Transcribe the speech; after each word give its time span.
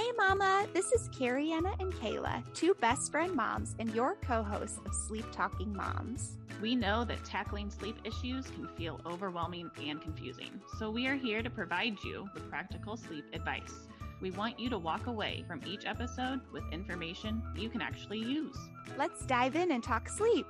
Hey, 0.00 0.12
Mama, 0.16 0.66
this 0.72 0.92
is 0.92 1.10
Carrie 1.12 1.52
Anna 1.52 1.74
and 1.78 1.92
Kayla, 1.92 2.42
two 2.54 2.72
best 2.80 3.10
friend 3.10 3.34
moms 3.34 3.74
and 3.78 3.94
your 3.94 4.14
co 4.14 4.42
hosts 4.42 4.80
of 4.86 4.94
Sleep 4.94 5.26
Talking 5.30 5.76
Moms. 5.76 6.38
We 6.62 6.74
know 6.74 7.04
that 7.04 7.22
tackling 7.22 7.68
sleep 7.68 7.98
issues 8.02 8.46
can 8.46 8.66
feel 8.78 8.98
overwhelming 9.04 9.70
and 9.78 10.00
confusing, 10.00 10.58
so 10.78 10.90
we 10.90 11.06
are 11.06 11.16
here 11.16 11.42
to 11.42 11.50
provide 11.50 11.98
you 12.02 12.26
with 12.32 12.48
practical 12.48 12.96
sleep 12.96 13.26
advice. 13.34 13.88
We 14.22 14.30
want 14.30 14.58
you 14.58 14.70
to 14.70 14.78
walk 14.78 15.06
away 15.06 15.44
from 15.46 15.60
each 15.66 15.84
episode 15.84 16.40
with 16.50 16.64
information 16.72 17.42
you 17.54 17.68
can 17.68 17.82
actually 17.82 18.20
use. 18.20 18.56
Let's 18.96 19.26
dive 19.26 19.54
in 19.54 19.70
and 19.70 19.84
talk 19.84 20.08
sleep. 20.08 20.46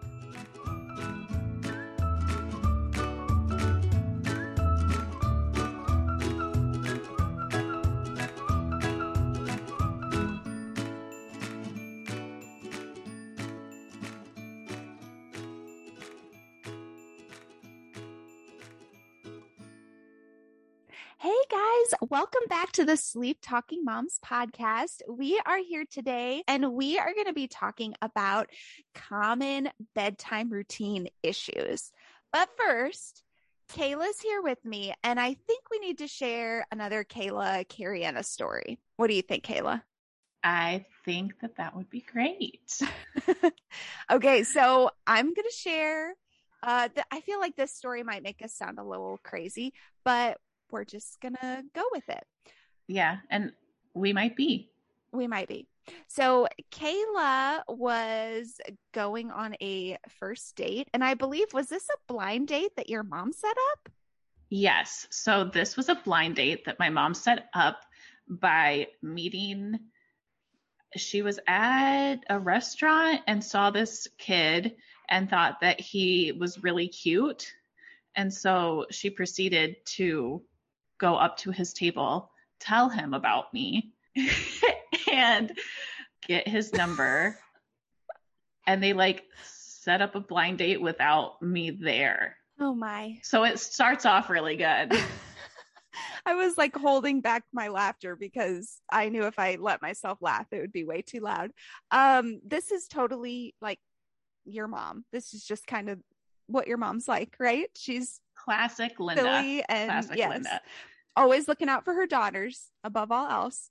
Hey 21.22 21.36
guys, 21.50 22.08
welcome 22.08 22.40
back 22.48 22.72
to 22.72 22.86
the 22.86 22.96
Sleep 22.96 23.40
Talking 23.42 23.84
Moms 23.84 24.18
podcast. 24.24 25.02
We 25.06 25.38
are 25.44 25.58
here 25.58 25.84
today 25.84 26.42
and 26.48 26.72
we 26.72 26.98
are 26.98 27.12
going 27.12 27.26
to 27.26 27.34
be 27.34 27.46
talking 27.46 27.92
about 28.00 28.48
common 28.94 29.68
bedtime 29.94 30.48
routine 30.48 31.08
issues. 31.22 31.92
But 32.32 32.48
first, 32.56 33.22
Kayla's 33.70 34.18
here 34.18 34.40
with 34.40 34.64
me, 34.64 34.94
and 35.04 35.20
I 35.20 35.34
think 35.34 35.64
we 35.70 35.78
need 35.80 35.98
to 35.98 36.08
share 36.08 36.64
another 36.72 37.04
Kayla 37.04 37.66
Cariana 37.66 38.24
story. 38.24 38.78
What 38.96 39.08
do 39.08 39.14
you 39.14 39.20
think, 39.20 39.44
Kayla? 39.44 39.82
I 40.42 40.86
think 41.04 41.38
that 41.42 41.58
that 41.58 41.76
would 41.76 41.90
be 41.90 42.00
great. 42.00 42.80
okay, 44.10 44.42
so 44.44 44.88
I'm 45.06 45.26
going 45.26 45.34
to 45.34 45.54
share. 45.54 46.14
Uh, 46.62 46.88
th- 46.88 47.06
I 47.10 47.20
feel 47.20 47.40
like 47.40 47.56
this 47.56 47.74
story 47.74 48.04
might 48.04 48.22
make 48.22 48.40
us 48.42 48.54
sound 48.54 48.78
a 48.78 48.84
little 48.84 49.18
crazy, 49.22 49.74
but 50.02 50.38
we're 50.72 50.84
just 50.84 51.20
gonna 51.20 51.62
go 51.74 51.82
with 51.92 52.08
it. 52.08 52.24
Yeah, 52.86 53.18
and 53.30 53.52
we 53.94 54.12
might 54.12 54.36
be. 54.36 54.70
We 55.12 55.26
might 55.26 55.48
be. 55.48 55.66
So 56.06 56.46
Kayla 56.70 57.62
was 57.68 58.60
going 58.92 59.30
on 59.30 59.56
a 59.60 59.96
first 60.08 60.56
date, 60.56 60.88
and 60.92 61.02
I 61.02 61.14
believe 61.14 61.52
was 61.52 61.68
this 61.68 61.88
a 61.88 62.12
blind 62.12 62.48
date 62.48 62.76
that 62.76 62.90
your 62.90 63.02
mom 63.02 63.32
set 63.32 63.56
up? 63.72 63.88
Yes. 64.50 65.06
So 65.10 65.44
this 65.44 65.76
was 65.76 65.88
a 65.88 65.94
blind 65.94 66.36
date 66.36 66.64
that 66.64 66.78
my 66.78 66.90
mom 66.90 67.14
set 67.14 67.48
up 67.54 67.82
by 68.28 68.88
meeting. 69.02 69.78
She 70.96 71.22
was 71.22 71.38
at 71.46 72.16
a 72.28 72.38
restaurant 72.38 73.20
and 73.28 73.42
saw 73.42 73.70
this 73.70 74.08
kid 74.18 74.74
and 75.08 75.30
thought 75.30 75.60
that 75.60 75.80
he 75.80 76.32
was 76.32 76.62
really 76.64 76.88
cute. 76.88 77.52
And 78.16 78.32
so 78.32 78.86
she 78.90 79.08
proceeded 79.08 79.76
to 79.86 80.42
go 81.00 81.16
up 81.16 81.38
to 81.38 81.50
his 81.50 81.72
table, 81.72 82.30
tell 82.60 82.88
him 82.88 83.14
about 83.14 83.52
me, 83.52 83.92
and 85.12 85.52
get 86.26 86.46
his 86.46 86.72
number. 86.72 87.38
and 88.66 88.82
they 88.82 88.92
like 88.92 89.24
set 89.42 90.02
up 90.02 90.14
a 90.14 90.20
blind 90.20 90.58
date 90.58 90.80
without 90.80 91.40
me 91.42 91.70
there. 91.70 92.36
Oh 92.60 92.74
my. 92.74 93.18
So 93.22 93.44
it 93.44 93.58
starts 93.58 94.04
off 94.04 94.30
really 94.30 94.56
good. 94.56 94.92
I 96.26 96.34
was 96.34 96.56
like 96.56 96.76
holding 96.76 97.20
back 97.20 97.44
my 97.52 97.68
laughter 97.68 98.16
because 98.16 98.80
I 98.90 99.08
knew 99.08 99.24
if 99.24 99.38
I 99.38 99.56
let 99.60 99.82
myself 99.82 100.18
laugh, 100.20 100.46
it 100.52 100.60
would 100.60 100.72
be 100.72 100.84
way 100.84 101.02
too 101.02 101.20
loud. 101.20 101.50
Um, 101.90 102.40
this 102.46 102.70
is 102.70 102.86
totally 102.86 103.54
like 103.60 103.78
your 104.44 104.68
mom. 104.68 105.04
This 105.12 105.34
is 105.34 105.44
just 105.44 105.66
kind 105.66 105.88
of 105.88 105.98
what 106.46 106.66
your 106.66 106.78
mom's 106.78 107.08
like, 107.08 107.34
right? 107.38 107.68
She's 107.76 108.20
classic 108.36 108.98
Linda. 108.98 109.22
Silly 109.22 109.64
and 109.68 109.88
classic 109.88 110.16
yes, 110.16 110.30
Linda. 110.30 110.60
Always 111.16 111.48
looking 111.48 111.68
out 111.68 111.84
for 111.84 111.94
her 111.94 112.06
daughters 112.06 112.70
above 112.84 113.10
all 113.12 113.28
else. 113.28 113.70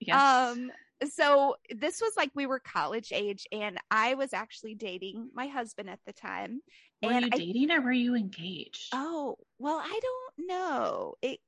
Yes. 0.00 0.20
Um, 0.20 0.70
so 1.08 1.56
this 1.74 2.00
was 2.00 2.12
like 2.16 2.30
we 2.34 2.46
were 2.46 2.58
college 2.58 3.12
age, 3.12 3.46
and 3.52 3.78
I 3.90 4.14
was 4.14 4.32
actually 4.32 4.74
dating 4.74 5.30
my 5.34 5.46
husband 5.46 5.88
at 5.90 6.00
the 6.06 6.12
time. 6.12 6.60
were 7.02 7.10
and 7.12 7.24
you 7.26 7.30
I- 7.32 7.36
dating 7.38 7.70
or 7.70 7.80
were 7.80 7.92
you 7.92 8.14
engaged? 8.14 8.88
Oh, 8.92 9.36
well, 9.58 9.78
I 9.82 10.00
don't 10.02 10.48
know. 10.48 11.14
It 11.22 11.38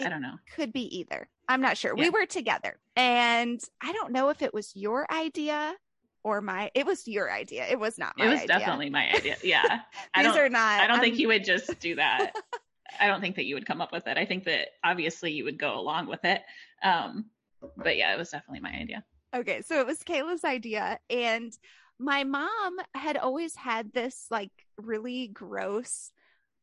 I 0.00 0.08
don't 0.08 0.22
know. 0.22 0.36
could 0.54 0.72
be 0.72 0.98
either. 1.00 1.28
I'm 1.48 1.60
not 1.60 1.76
sure. 1.76 1.94
We 1.94 2.08
were 2.10 2.26
together, 2.26 2.78
and 2.96 3.60
I 3.82 3.92
don't 3.92 4.12
know 4.12 4.30
if 4.30 4.40
it 4.42 4.54
was 4.54 4.72
your 4.74 5.06
idea 5.12 5.74
or 6.22 6.40
my. 6.40 6.70
It 6.74 6.86
was 6.86 7.06
your 7.06 7.30
idea. 7.30 7.66
It 7.70 7.78
was 7.78 7.98
not 7.98 8.14
my 8.16 8.24
It 8.24 8.28
was 8.30 8.40
idea. 8.40 8.48
definitely 8.58 8.88
my 8.90 9.10
idea. 9.12 9.36
Yeah. 9.42 9.80
I 10.14 10.22
These 10.22 10.32
don't 10.32 10.40
are 10.40 10.48
not. 10.48 10.80
I 10.80 10.86
don't 10.86 11.00
think 11.00 11.14
I'm- 11.14 11.20
you 11.20 11.28
would 11.28 11.44
just 11.44 11.78
do 11.80 11.96
that. 11.96 12.32
I 13.00 13.06
don't 13.06 13.20
think 13.20 13.36
that 13.36 13.44
you 13.44 13.54
would 13.54 13.66
come 13.66 13.80
up 13.80 13.92
with 13.92 14.06
it. 14.06 14.16
I 14.16 14.24
think 14.24 14.44
that 14.44 14.68
obviously 14.82 15.32
you 15.32 15.44
would 15.44 15.58
go 15.58 15.78
along 15.78 16.06
with 16.06 16.24
it. 16.24 16.42
Um, 16.82 17.26
but 17.76 17.96
yeah, 17.96 18.12
it 18.12 18.18
was 18.18 18.30
definitely 18.30 18.60
my 18.60 18.72
idea. 18.72 19.04
Okay, 19.34 19.62
so 19.62 19.80
it 19.80 19.86
was 19.86 19.98
Kayla's 20.00 20.44
idea, 20.44 20.98
and 21.10 21.52
my 21.98 22.24
mom 22.24 22.76
had 22.94 23.16
always 23.16 23.56
had 23.56 23.92
this 23.92 24.26
like 24.30 24.52
really 24.76 25.28
gross 25.28 26.12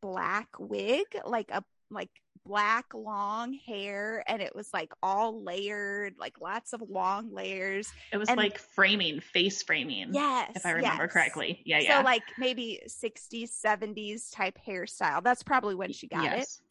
black 0.02 0.48
wig, 0.58 1.06
like 1.26 1.52
a 1.52 1.64
like 1.90 2.10
black 2.46 2.94
long 2.94 3.54
hair, 3.54 4.24
and 4.28 4.42
it 4.42 4.56
was 4.56 4.70
like 4.74 4.92
all 5.04 5.44
layered, 5.44 6.16
like 6.20 6.42
lots 6.42 6.74
of 6.74 6.82
long 6.90 7.34
layers. 7.34 7.92
It 8.12 8.18
was 8.18 8.30
And- 8.30 8.38
like 8.38 8.58
framing, 8.58 9.20
face 9.20 9.62
framing. 9.62 10.14
Yes, 10.14 10.52
If 10.56 10.66
I 10.66 10.72
remember 10.72 11.04
yes. 11.04 11.12
correctly. 11.14 11.62
Yeah, 11.66 11.80
yeah. 11.80 12.00
So 12.00 12.04
like 12.06 12.24
maybe 12.38 12.82
60s, 12.88 13.50
70s 13.52 14.32
type 14.32 14.58
hairstyle. 14.68 15.24
That's 15.24 15.44
probably 15.44 15.76
when 15.76 15.92
she 15.94 16.08
got 16.08 16.26
it. 16.26 16.38
yes. 16.38 16.62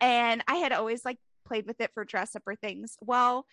and 0.00 0.42
I 0.46 0.56
had 0.56 0.72
always 0.72 1.04
like 1.04 1.18
played 1.46 1.66
with 1.66 1.80
it 1.80 1.90
for 1.94 2.04
dress 2.04 2.36
up 2.36 2.42
or 2.46 2.54
things. 2.54 2.96
Well, 3.00 3.46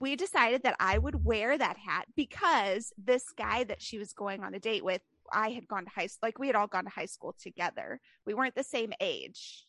we 0.00 0.16
decided 0.16 0.64
that 0.64 0.74
I 0.80 0.98
would 0.98 1.24
wear 1.24 1.56
that 1.56 1.76
hat 1.76 2.06
because 2.16 2.92
this 2.98 3.30
guy 3.36 3.62
that 3.64 3.80
she 3.80 3.98
was 3.98 4.12
going 4.12 4.42
on 4.42 4.52
a 4.54 4.58
date 4.58 4.84
with, 4.84 5.00
I 5.32 5.50
had 5.50 5.68
gone 5.68 5.84
to 5.84 5.90
high 5.90 6.08
school, 6.08 6.26
like 6.26 6.38
we 6.40 6.48
had 6.48 6.56
all 6.56 6.66
gone 6.66 6.84
to 6.84 6.90
high 6.90 7.06
school 7.06 7.34
together. 7.40 8.00
We 8.26 8.34
weren't 8.34 8.56
the 8.56 8.64
same 8.64 8.92
age. 9.00 9.64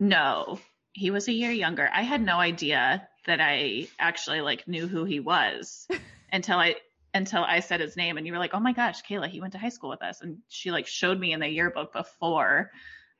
No, 0.00 0.58
he 0.92 1.10
was 1.10 1.28
a 1.28 1.32
year 1.32 1.50
younger. 1.50 1.88
I 1.92 2.02
had 2.02 2.22
no 2.22 2.38
idea 2.38 3.08
that 3.26 3.40
I 3.40 3.88
actually 3.98 4.40
like 4.40 4.66
knew 4.66 4.88
who 4.88 5.04
he 5.04 5.20
was 5.20 5.86
until 6.32 6.58
I 6.58 6.76
until 7.14 7.42
I 7.42 7.60
said 7.60 7.80
his 7.80 7.96
name 7.96 8.16
and 8.16 8.26
you 8.26 8.32
were 8.32 8.38
like, 8.38 8.54
"Oh 8.54 8.60
my 8.60 8.72
gosh, 8.72 9.02
Kayla, 9.02 9.28
he 9.28 9.40
went 9.40 9.52
to 9.52 9.58
high 9.58 9.68
school 9.68 9.90
with 9.90 10.02
us." 10.02 10.20
And 10.20 10.38
she 10.48 10.70
like 10.70 10.86
showed 10.86 11.18
me 11.18 11.32
in 11.32 11.40
the 11.40 11.48
yearbook 11.48 11.92
before 11.92 12.70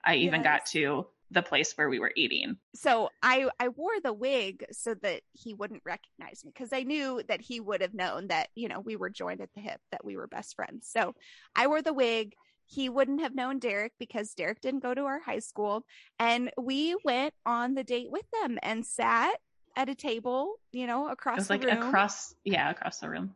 I 0.04 0.16
even 0.16 0.42
got 0.42 0.66
to 0.66 1.06
the 1.30 1.42
place 1.42 1.72
where 1.76 1.88
we 1.88 1.98
were 1.98 2.12
eating. 2.16 2.56
So 2.74 3.10
I 3.22 3.48
I 3.60 3.68
wore 3.68 4.00
the 4.02 4.12
wig 4.12 4.64
so 4.72 4.94
that 5.02 5.22
he 5.32 5.54
wouldn't 5.54 5.82
recognize 5.84 6.44
me 6.44 6.52
because 6.54 6.72
I 6.72 6.82
knew 6.82 7.22
that 7.28 7.40
he 7.40 7.60
would 7.60 7.82
have 7.82 7.94
known 7.94 8.28
that, 8.28 8.48
you 8.54 8.68
know, 8.68 8.80
we 8.80 8.96
were 8.96 9.10
joined 9.10 9.40
at 9.40 9.50
the 9.54 9.60
hip, 9.60 9.80
that 9.92 10.04
we 10.04 10.16
were 10.16 10.26
best 10.26 10.56
friends. 10.56 10.88
So 10.90 11.14
I 11.54 11.66
wore 11.66 11.82
the 11.82 11.92
wig. 11.92 12.34
He 12.70 12.88
wouldn't 12.90 13.20
have 13.22 13.34
known 13.34 13.58
Derek 13.58 13.92
because 13.98 14.34
Derek 14.34 14.60
didn't 14.60 14.82
go 14.82 14.92
to 14.94 15.02
our 15.02 15.20
high 15.20 15.38
school. 15.38 15.84
And 16.18 16.50
we 16.58 16.94
went 17.02 17.32
on 17.46 17.74
the 17.74 17.82
date 17.82 18.10
with 18.10 18.26
them 18.42 18.58
and 18.62 18.84
sat 18.84 19.36
at 19.74 19.88
a 19.88 19.94
table, 19.94 20.54
you 20.70 20.86
know, 20.86 21.08
It 21.08 21.12
across 21.12 21.38
was 21.38 21.48
the 21.48 21.54
like 21.54 21.64
room 21.64 21.82
across 21.88 22.34
yeah, 22.44 22.70
across 22.70 22.98
the 22.98 23.08
room. 23.08 23.34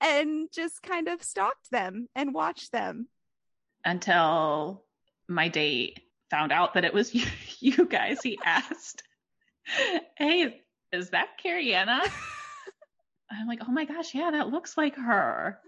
and 0.00 0.48
just 0.52 0.82
kind 0.82 1.06
of 1.08 1.22
stalked 1.22 1.70
them 1.70 2.08
and 2.16 2.34
watched 2.34 2.72
them. 2.72 3.06
Until 3.84 4.82
my 5.28 5.48
date 5.48 6.00
found 6.30 6.50
out 6.52 6.74
that 6.74 6.84
it 6.84 6.92
was 6.92 7.14
you, 7.14 7.26
you 7.60 7.86
guys. 7.86 8.22
He 8.22 8.38
asked, 8.44 9.02
Hey, 10.16 10.62
is 10.92 11.10
that 11.10 11.28
Carrie 11.40 11.74
Anna? 11.74 12.02
I'm 13.30 13.46
like, 13.46 13.60
oh 13.66 13.70
my 13.70 13.84
gosh, 13.84 14.14
yeah, 14.14 14.30
that 14.30 14.48
looks 14.48 14.76
like 14.78 14.96
her. 14.96 15.58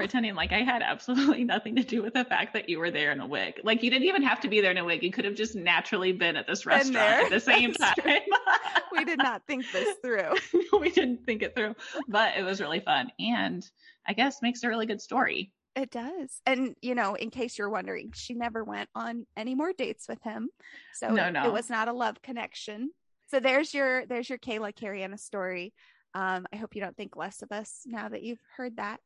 Pretending 0.00 0.34
like 0.34 0.52
I 0.52 0.62
had 0.62 0.82
absolutely 0.82 1.44
nothing 1.54 1.76
to 1.76 1.82
do 1.82 2.02
with 2.02 2.14
the 2.14 2.24
fact 2.24 2.54
that 2.54 2.68
you 2.68 2.78
were 2.78 2.90
there 2.90 3.12
in 3.12 3.20
a 3.20 3.26
wig. 3.26 3.60
Like 3.62 3.82
you 3.82 3.90
didn't 3.90 4.08
even 4.08 4.22
have 4.22 4.40
to 4.40 4.48
be 4.48 4.60
there 4.60 4.70
in 4.70 4.78
a 4.78 4.84
wig. 4.84 5.02
You 5.02 5.12
could 5.12 5.24
have 5.24 5.34
just 5.34 5.54
naturally 5.54 6.12
been 6.12 6.36
at 6.36 6.46
this 6.46 6.66
restaurant 6.66 7.24
at 7.24 7.30
the 7.30 7.40
same 7.52 7.74
That's 7.78 8.00
time. 8.02 8.20
We 8.92 9.04
did 9.04 9.18
not 9.18 9.42
think 9.46 9.64
this 9.72 9.96
through. 10.02 10.34
we 10.80 10.90
didn't 10.90 11.24
think 11.24 11.42
it 11.42 11.54
through, 11.54 11.76
but 12.08 12.36
it 12.36 12.42
was 12.42 12.60
really 12.60 12.80
fun. 12.80 13.12
And 13.20 13.64
I 14.06 14.14
guess 14.14 14.42
makes 14.42 14.64
a 14.64 14.68
really 14.68 14.84
good 14.86 15.00
story. 15.00 15.52
It 15.76 15.90
does. 15.90 16.42
And, 16.44 16.74
you 16.82 16.96
know, 16.96 17.14
in 17.14 17.30
case 17.30 17.56
you're 17.56 17.70
wondering, 17.70 18.10
she 18.14 18.34
never 18.34 18.64
went 18.64 18.88
on 18.96 19.26
any 19.36 19.54
more 19.54 19.72
dates 19.72 20.08
with 20.08 20.20
him. 20.22 20.48
So 20.94 21.08
No, 21.10 21.28
it, 21.28 21.32
no. 21.32 21.46
it 21.46 21.52
was 21.52 21.70
not 21.70 21.86
a 21.86 21.92
love 21.92 22.20
connection. 22.20 22.90
So 23.28 23.38
there's 23.38 23.72
your 23.72 24.06
there's 24.06 24.28
your 24.28 24.38
Kayla 24.38 24.74
Cariana 24.74 25.18
story. 25.18 25.72
Um, 26.14 26.46
I 26.52 26.56
hope 26.56 26.74
you 26.74 26.82
don't 26.82 26.96
think 26.96 27.16
less 27.16 27.42
of 27.42 27.52
us 27.52 27.82
now 27.86 28.08
that 28.08 28.24
you've 28.24 28.42
heard 28.56 28.76
that. 28.78 28.98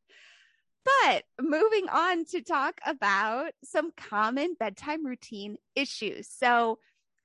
But 0.84 1.24
moving 1.40 1.88
on 1.88 2.24
to 2.26 2.42
talk 2.42 2.80
about 2.86 3.52
some 3.64 3.90
common 3.96 4.54
bedtime 4.58 5.04
routine 5.04 5.56
issues. 5.74 6.28
So 6.28 6.78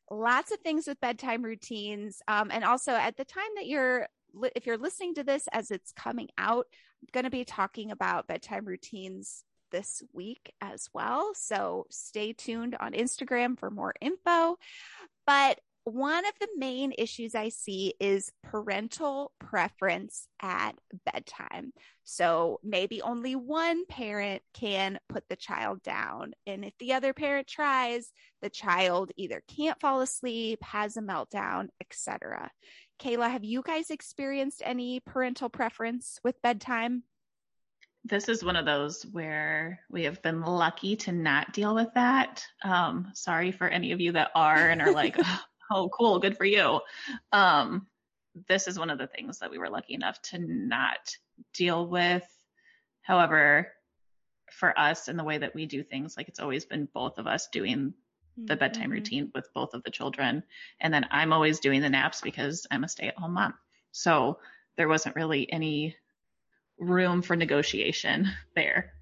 lots 0.10 0.52
of 0.52 0.60
things 0.60 0.88
with 0.88 1.00
bedtime 1.02 1.44
routines. 1.44 2.22
Um, 2.28 2.50
and 2.52 2.64
also 2.64 2.94
at 2.94 3.18
the 3.18 3.26
time 3.26 3.50
that 3.56 3.68
you're 3.68 4.08
if 4.56 4.68
you're 4.68 4.78
listening 4.78 5.16
to 5.16 5.24
this 5.24 5.48
as 5.52 5.72
it's 5.72 5.92
coming 5.92 6.30
out, 6.38 6.68
I'm 7.02 7.08
going 7.12 7.24
to 7.24 7.32
be 7.32 7.46
talking 7.46 7.92
about 7.92 8.28
bedtime 8.28 8.66
routines 8.66 9.44
this 9.72 10.04
week 10.14 10.54
as 10.62 10.88
well. 10.94 11.32
So 11.36 11.88
stay 11.90 12.34
tuned 12.34 12.76
on 12.80 12.94
Instagram 12.94 13.58
for 13.58 13.70
more 13.70 13.94
info. 14.02 14.58
But 15.26 15.60
one 15.84 16.26
of 16.26 16.34
the 16.40 16.50
main 16.58 16.94
issues 16.98 17.36
I 17.36 17.50
see 17.50 17.94
is 18.00 18.32
parental 18.44 19.32
preference 19.40 20.28
at 20.42 20.74
bedtime. 21.06 21.74
So 22.04 22.60
maybe 22.64 23.02
only 23.02 23.36
one 23.36 23.86
parent 23.86 24.42
can 24.54 25.00
put 25.10 25.24
the 25.30 25.36
child 25.36 25.82
down. 25.84 26.34
And 26.46 26.66
if 26.66 26.74
the 26.80 26.94
other 26.94 27.14
parent 27.14 27.48
tries, 27.48 28.12
the 28.42 28.50
child 28.50 29.12
either 29.18 29.42
can't 29.48 29.80
fall 29.80 30.02
asleep, 30.02 30.64
has 30.64 30.98
a 30.98 31.02
meltdown, 31.02 31.68
etc. 31.82 32.52
Kayla, 33.02 33.32
have 33.32 33.44
you 33.44 33.62
guys 33.62 33.90
experienced 33.90 34.62
any 34.66 35.00
parental 35.00 35.50
preference 35.50 36.20
with 36.24 36.42
bedtime? 36.42 37.04
This 38.06 38.30
is 38.30 38.44
one 38.44 38.56
of 38.56 38.66
those 38.66 39.04
where 39.12 39.82
we 39.90 40.04
have 40.04 40.22
been 40.22 40.42
lucky 40.42 40.96
to 40.98 41.12
not 41.12 41.54
deal 41.54 41.76
with 41.76 41.94
that. 41.96 42.44
Um, 42.64 43.12
sorry 43.14 43.52
for 43.52 43.68
any 43.68 43.92
of 43.92 44.00
you 44.00 44.14
that 44.14 44.32
are 44.36 44.70
and 44.70 44.82
are 44.82 44.92
like, 44.92 45.16
oh, 45.20 45.40
cool, 45.70 46.20
good 46.20 46.38
for 46.38 46.46
you. 46.46 46.82
Um, 47.32 47.88
this 48.48 48.68
is 48.68 48.80
one 48.80 48.90
of 48.90 48.98
the 48.98 49.08
things 49.08 49.40
that 49.40 49.52
we 49.52 49.58
were 49.58 49.70
lucky 49.70 49.94
enough 49.94 50.22
to 50.24 50.40
not 50.40 51.16
deal 51.54 51.88
with. 51.88 52.26
However, 53.02 53.72
for 54.52 54.78
us 54.78 55.08
and 55.08 55.18
the 55.18 55.24
way 55.24 55.38
that 55.38 55.56
we 55.56 55.66
do 55.66 55.84
things, 55.84 56.16
like 56.18 56.28
it's 56.28 56.40
always 56.40 56.66
been 56.66 56.88
both 56.94 57.18
of 57.18 57.28
us 57.28 57.48
doing 57.52 57.94
the 58.38 58.56
bedtime 58.56 58.84
mm-hmm. 58.84 58.92
routine 58.94 59.32
with 59.36 59.50
both 59.54 59.74
of 59.74 59.84
the 59.84 59.92
children. 59.92 60.44
And 60.80 60.94
then 60.94 61.06
I'm 61.12 61.34
always 61.34 61.60
doing 61.60 61.82
the 61.82 61.90
naps 61.90 62.22
because 62.22 62.66
I'm 62.72 62.84
a 62.84 62.88
stay 62.90 63.08
at 63.08 63.18
home 63.18 63.34
mom. 63.34 63.54
So 63.92 64.40
there 64.78 64.88
wasn't 64.88 65.16
really 65.16 65.52
any 65.52 65.96
room 66.78 67.22
for 67.22 67.36
negotiation 67.36 68.30
there. 68.56 68.94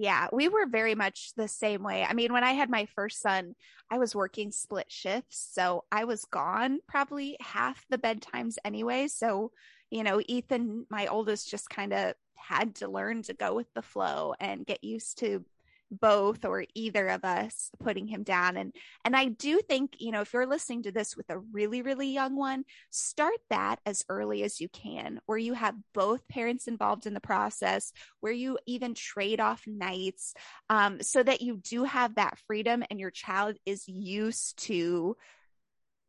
Yeah, 0.00 0.28
we 0.32 0.48
were 0.48 0.66
very 0.66 0.94
much 0.94 1.32
the 1.34 1.48
same 1.48 1.82
way. 1.82 2.04
I 2.04 2.12
mean, 2.12 2.32
when 2.32 2.44
I 2.44 2.52
had 2.52 2.70
my 2.70 2.86
first 2.94 3.20
son, 3.20 3.56
I 3.90 3.98
was 3.98 4.14
working 4.14 4.52
split 4.52 4.86
shifts. 4.92 5.50
So 5.52 5.82
I 5.90 6.04
was 6.04 6.24
gone 6.24 6.78
probably 6.86 7.36
half 7.40 7.84
the 7.90 7.98
bedtimes 7.98 8.58
anyway. 8.64 9.08
So, 9.08 9.50
you 9.90 10.04
know, 10.04 10.22
Ethan, 10.28 10.86
my 10.88 11.08
oldest, 11.08 11.50
just 11.50 11.68
kind 11.68 11.92
of 11.92 12.14
had 12.36 12.76
to 12.76 12.86
learn 12.88 13.22
to 13.22 13.34
go 13.34 13.56
with 13.56 13.66
the 13.74 13.82
flow 13.82 14.34
and 14.38 14.64
get 14.64 14.84
used 14.84 15.18
to 15.18 15.44
both 15.90 16.44
or 16.44 16.64
either 16.74 17.08
of 17.08 17.24
us 17.24 17.70
putting 17.80 18.06
him 18.06 18.22
down. 18.22 18.56
And 18.56 18.74
and 19.04 19.16
I 19.16 19.26
do 19.26 19.60
think 19.60 19.96
you 19.98 20.12
know 20.12 20.20
if 20.20 20.32
you're 20.32 20.46
listening 20.46 20.82
to 20.84 20.92
this 20.92 21.16
with 21.16 21.30
a 21.30 21.38
really 21.38 21.82
really 21.82 22.08
young 22.08 22.36
one 22.36 22.64
start 22.90 23.38
that 23.50 23.80
as 23.86 24.04
early 24.08 24.42
as 24.42 24.60
you 24.60 24.68
can 24.68 25.20
where 25.26 25.38
you 25.38 25.54
have 25.54 25.74
both 25.94 26.26
parents 26.28 26.68
involved 26.68 27.06
in 27.06 27.14
the 27.14 27.20
process 27.20 27.92
where 28.20 28.32
you 28.32 28.58
even 28.66 28.94
trade 28.94 29.40
off 29.40 29.62
nights 29.66 30.34
um, 30.70 31.02
so 31.02 31.22
that 31.22 31.40
you 31.40 31.56
do 31.56 31.84
have 31.84 32.16
that 32.16 32.38
freedom 32.46 32.84
and 32.90 33.00
your 33.00 33.10
child 33.10 33.56
is 33.64 33.88
used 33.88 34.58
to 34.58 35.16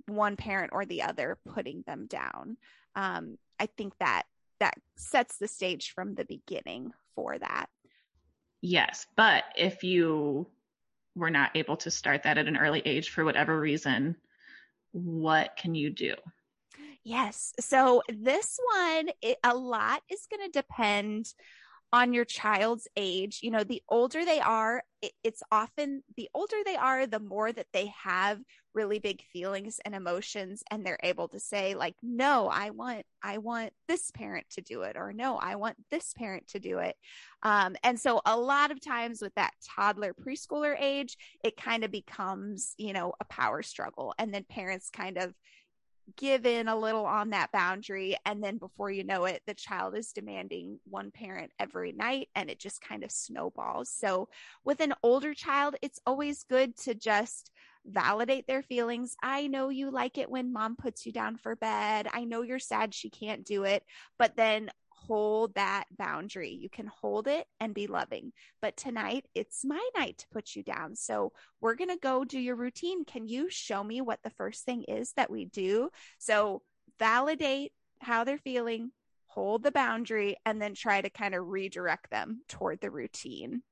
one 0.07 0.35
parent 0.35 0.71
or 0.73 0.85
the 0.85 1.03
other 1.03 1.37
putting 1.45 1.83
them 1.85 2.07
down. 2.07 2.57
Um, 2.95 3.37
I 3.59 3.67
think 3.67 3.93
that 3.99 4.23
that 4.59 4.75
sets 4.97 5.37
the 5.37 5.47
stage 5.47 5.91
from 5.91 6.15
the 6.15 6.25
beginning 6.25 6.91
for 7.15 7.37
that 7.37 7.67
Yes. 8.61 9.07
But 9.15 9.43
if 9.55 9.83
you 9.83 10.47
were 11.15 11.29
not 11.29 11.55
able 11.55 11.77
to 11.77 11.91
start 11.91 12.23
that 12.23 12.37
at 12.37 12.47
an 12.47 12.57
early 12.57 12.81
age 12.85 13.09
for 13.09 13.25
whatever 13.25 13.59
reason, 13.59 14.15
what 14.91 15.55
can 15.57 15.75
you 15.75 15.89
do? 15.89 16.15
Yes. 17.03 17.53
So 17.59 18.01
this 18.09 18.59
one, 18.73 19.09
it, 19.21 19.37
a 19.43 19.55
lot 19.55 20.01
is 20.09 20.27
going 20.29 20.49
to 20.49 20.59
depend 20.59 21.33
on 21.91 22.13
your 22.13 22.25
child's 22.25 22.87
age. 22.95 23.39
You 23.41 23.51
know, 23.51 23.63
the 23.63 23.81
older 23.89 24.23
they 24.25 24.39
are, 24.39 24.83
it, 25.01 25.11
it's 25.23 25.43
often 25.51 26.03
the 26.17 26.29
older 26.33 26.57
they 26.65 26.75
are, 26.75 27.07
the 27.07 27.19
more 27.19 27.51
that 27.51 27.67
they 27.73 27.91
have 28.03 28.39
really 28.73 28.99
big 28.99 29.23
feelings 29.33 29.79
and 29.83 29.95
emotions 29.95 30.63
and 30.69 30.85
they're 30.85 30.99
able 31.03 31.27
to 31.27 31.39
say 31.39 31.73
like 31.73 31.95
no 32.03 32.47
i 32.51 32.69
want 32.69 33.03
i 33.23 33.37
want 33.37 33.73
this 33.87 34.11
parent 34.11 34.45
to 34.49 34.61
do 34.61 34.83
it 34.83 34.95
or 34.95 35.11
no 35.11 35.37
i 35.37 35.55
want 35.55 35.75
this 35.89 36.13
parent 36.13 36.47
to 36.47 36.59
do 36.59 36.77
it 36.77 36.95
um, 37.41 37.75
and 37.83 37.99
so 37.99 38.21
a 38.25 38.37
lot 38.37 38.69
of 38.71 38.79
times 38.79 39.21
with 39.21 39.33
that 39.35 39.51
toddler 39.75 40.13
preschooler 40.13 40.79
age 40.79 41.17
it 41.43 41.57
kind 41.57 41.83
of 41.83 41.91
becomes 41.91 42.73
you 42.77 42.93
know 42.93 43.11
a 43.19 43.25
power 43.25 43.63
struggle 43.63 44.13
and 44.19 44.33
then 44.33 44.45
parents 44.49 44.89
kind 44.89 45.17
of 45.17 45.33
give 46.15 46.45
in 46.45 46.67
a 46.67 46.77
little 46.77 47.05
on 47.05 47.31
that 47.31 47.51
boundary. 47.51 48.15
And 48.25 48.43
then 48.43 48.57
before 48.57 48.91
you 48.91 49.03
know 49.03 49.25
it, 49.25 49.41
the 49.45 49.53
child 49.53 49.95
is 49.95 50.11
demanding 50.11 50.79
one 50.85 51.11
parent 51.11 51.51
every 51.59 51.91
night 51.91 52.29
and 52.35 52.49
it 52.49 52.59
just 52.59 52.81
kind 52.81 53.03
of 53.03 53.11
snowballs. 53.11 53.89
So 53.89 54.29
with 54.63 54.79
an 54.79 54.93
older 55.03 55.33
child, 55.33 55.75
it's 55.81 55.99
always 56.05 56.43
good 56.43 56.77
to 56.79 56.93
just 56.93 57.51
validate 57.85 58.45
their 58.47 58.61
feelings. 58.61 59.15
I 59.23 59.47
know 59.47 59.69
you 59.69 59.89
like 59.89 60.17
it 60.17 60.29
when 60.29 60.53
mom 60.53 60.75
puts 60.75 61.05
you 61.05 61.11
down 61.11 61.37
for 61.37 61.55
bed. 61.55 62.07
I 62.11 62.25
know 62.25 62.41
you're 62.41 62.59
sad 62.59 62.93
she 62.93 63.09
can't 63.09 63.45
do 63.45 63.63
it, 63.63 63.83
but 64.17 64.35
then 64.35 64.69
hold 65.09 65.55
that 65.55 65.85
boundary. 65.97 66.51
You 66.51 66.69
can 66.69 66.85
hold 67.01 67.27
it 67.27 67.47
and 67.59 67.73
be 67.73 67.87
loving. 67.87 68.31
But 68.61 68.77
tonight, 68.77 69.25
it's 69.33 69.65
my 69.65 69.83
night 69.97 70.19
to 70.19 70.27
put 70.31 70.55
you 70.55 70.61
down. 70.61 70.95
So 70.95 71.33
we're 71.59 71.75
going 71.75 71.89
to 71.89 71.97
go 71.97 72.23
do 72.23 72.39
your 72.39 72.55
routine. 72.55 73.05
Can 73.05 73.27
you 73.27 73.49
show 73.49 73.83
me 73.83 74.01
what 74.01 74.19
the 74.23 74.29
first 74.29 74.65
thing 74.65 74.83
is 74.83 75.13
that 75.13 75.31
we 75.31 75.45
do? 75.45 75.89
So 76.19 76.61
validate 76.99 77.71
how 77.99 78.23
they're 78.23 78.37
feeling, 78.37 78.91
hold 79.25 79.63
the 79.63 79.71
boundary, 79.71 80.37
and 80.45 80.61
then 80.61 80.75
try 80.75 81.01
to 81.01 81.09
kind 81.09 81.33
of 81.33 81.47
redirect 81.47 82.11
them 82.11 82.41
toward 82.47 82.79
the 82.79 82.91
routine. 82.91 83.63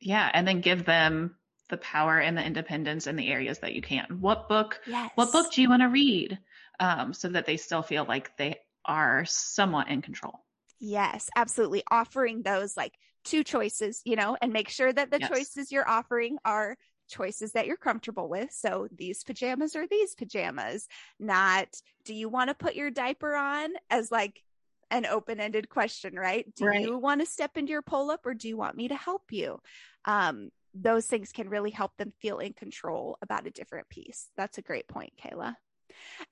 Yeah. 0.00 0.30
And 0.32 0.48
then 0.48 0.62
give 0.62 0.86
them 0.86 1.36
the 1.68 1.76
power 1.76 2.18
and 2.18 2.34
the 2.34 2.42
independence 2.42 3.06
in 3.06 3.16
the 3.16 3.30
areas 3.30 3.58
that 3.58 3.74
you 3.74 3.82
can. 3.82 4.06
What 4.20 4.48
book? 4.48 4.80
Yes. 4.86 5.10
What 5.16 5.32
book 5.32 5.52
do 5.52 5.60
you 5.60 5.68
want 5.68 5.82
to 5.82 5.88
read? 5.88 6.38
Um, 6.80 7.12
so 7.12 7.28
that 7.28 7.44
they 7.44 7.58
still 7.58 7.82
feel 7.82 8.06
like 8.06 8.38
they 8.38 8.56
are 8.86 9.26
somewhat 9.26 9.88
in 9.88 10.00
control. 10.00 10.40
Yes, 10.80 11.28
absolutely. 11.36 11.82
Offering 11.90 12.42
those 12.42 12.76
like 12.76 12.94
two 13.24 13.44
choices, 13.44 14.00
you 14.04 14.16
know, 14.16 14.36
and 14.40 14.52
make 14.52 14.68
sure 14.68 14.92
that 14.92 15.10
the 15.10 15.20
yes. 15.20 15.28
choices 15.28 15.72
you're 15.72 15.88
offering 15.88 16.38
are 16.44 16.76
choices 17.08 17.52
that 17.52 17.66
you're 17.66 17.76
comfortable 17.76 18.28
with. 18.28 18.52
So 18.52 18.86
these 18.96 19.24
pajamas 19.24 19.74
or 19.74 19.86
these 19.86 20.14
pajamas, 20.14 20.86
not 21.18 21.68
do 22.04 22.14
you 22.14 22.28
want 22.28 22.48
to 22.48 22.54
put 22.54 22.74
your 22.74 22.90
diaper 22.90 23.34
on 23.34 23.70
as 23.90 24.12
like 24.12 24.42
an 24.90 25.06
open 25.06 25.40
ended 25.40 25.68
question, 25.68 26.14
right? 26.14 26.46
Do 26.54 26.66
right. 26.66 26.80
you 26.80 26.98
want 26.98 27.20
to 27.20 27.26
step 27.26 27.56
into 27.56 27.72
your 27.72 27.82
pull 27.82 28.10
up 28.10 28.24
or 28.24 28.34
do 28.34 28.48
you 28.48 28.56
want 28.56 28.76
me 28.76 28.88
to 28.88 28.94
help 28.94 29.22
you? 29.30 29.58
Um, 30.04 30.50
those 30.74 31.06
things 31.06 31.32
can 31.32 31.48
really 31.48 31.70
help 31.70 31.96
them 31.96 32.12
feel 32.20 32.38
in 32.38 32.52
control 32.52 33.18
about 33.22 33.46
a 33.46 33.50
different 33.50 33.88
piece. 33.88 34.28
That's 34.36 34.58
a 34.58 34.62
great 34.62 34.86
point, 34.86 35.12
Kayla. 35.22 35.54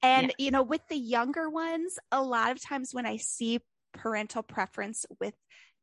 And, 0.02 0.32
you 0.38 0.50
know, 0.50 0.62
with 0.62 0.82
the 0.88 0.96
younger 0.96 1.50
ones, 1.50 1.98
a 2.12 2.22
lot 2.22 2.52
of 2.52 2.62
times 2.62 2.94
when 2.94 3.06
I 3.06 3.16
see 3.16 3.60
parental 3.92 4.42
preference 4.42 5.06
with 5.20 5.34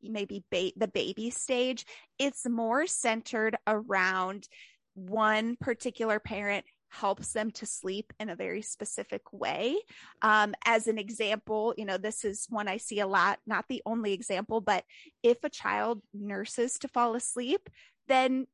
maybe 0.02 0.44
ba- 0.50 0.72
the 0.76 0.88
baby 0.88 1.30
stage, 1.30 1.86
it's 2.18 2.46
more 2.48 2.86
centered 2.86 3.56
around 3.66 4.48
one 4.94 5.56
particular 5.60 6.20
parent 6.20 6.64
helps 6.90 7.32
them 7.32 7.50
to 7.50 7.66
sleep 7.66 8.12
in 8.20 8.28
a 8.28 8.36
very 8.36 8.62
specific 8.62 9.22
way. 9.32 9.76
Um, 10.22 10.54
as 10.64 10.86
an 10.86 10.96
example, 10.96 11.74
you 11.76 11.84
know, 11.84 11.98
this 11.98 12.24
is 12.24 12.46
one 12.48 12.68
I 12.68 12.76
see 12.76 13.00
a 13.00 13.06
lot, 13.06 13.40
not 13.46 13.64
the 13.68 13.82
only 13.84 14.12
example, 14.12 14.60
but 14.60 14.84
if 15.22 15.42
a 15.42 15.50
child 15.50 16.02
nurses 16.12 16.78
to 16.78 16.88
fall 16.88 17.16
asleep, 17.16 17.68
then 18.06 18.46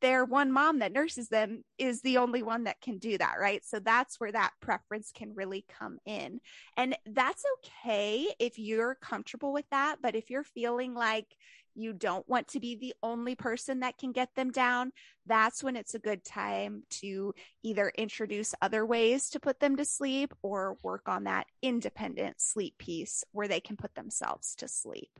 their 0.00 0.24
one 0.24 0.52
mom 0.52 0.78
that 0.78 0.92
nurses 0.92 1.28
them 1.28 1.64
is 1.78 2.00
the 2.02 2.18
only 2.18 2.42
one 2.42 2.64
that 2.64 2.80
can 2.80 2.98
do 2.98 3.18
that, 3.18 3.36
right? 3.40 3.64
So 3.64 3.78
that's 3.78 4.20
where 4.20 4.32
that 4.32 4.52
preference 4.60 5.10
can 5.12 5.34
really 5.34 5.64
come 5.68 5.98
in. 6.06 6.40
And 6.76 6.96
that's 7.06 7.44
okay 7.58 8.28
if 8.38 8.58
you're 8.58 8.96
comfortable 8.96 9.52
with 9.52 9.66
that. 9.70 9.96
But 10.02 10.14
if 10.14 10.30
you're 10.30 10.44
feeling 10.44 10.94
like 10.94 11.26
you 11.74 11.92
don't 11.92 12.28
want 12.28 12.48
to 12.48 12.60
be 12.60 12.74
the 12.74 12.94
only 13.02 13.34
person 13.34 13.80
that 13.80 13.98
can 13.98 14.12
get 14.12 14.34
them 14.34 14.50
down, 14.50 14.90
that's 15.26 15.62
when 15.62 15.76
it's 15.76 15.94
a 15.94 16.00
good 16.00 16.24
time 16.24 16.82
to 16.90 17.32
either 17.62 17.92
introduce 17.96 18.54
other 18.60 18.84
ways 18.84 19.30
to 19.30 19.40
put 19.40 19.60
them 19.60 19.76
to 19.76 19.84
sleep 19.84 20.34
or 20.42 20.76
work 20.82 21.08
on 21.08 21.24
that 21.24 21.46
independent 21.62 22.40
sleep 22.40 22.74
piece 22.78 23.24
where 23.32 23.48
they 23.48 23.60
can 23.60 23.76
put 23.76 23.94
themselves 23.94 24.54
to 24.56 24.66
sleep. 24.66 25.10